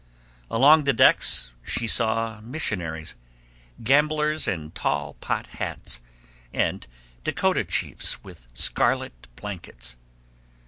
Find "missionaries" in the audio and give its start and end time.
2.41-3.15